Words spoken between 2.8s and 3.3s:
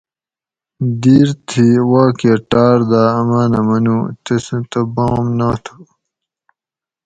داۤ